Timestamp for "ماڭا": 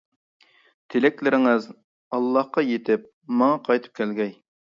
3.43-3.61